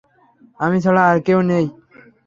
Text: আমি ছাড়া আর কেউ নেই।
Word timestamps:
আমি 0.59 0.77
ছাড়া 0.83 1.01
আর 1.11 1.17
কেউ 1.27 1.39
নেই। 1.49 1.65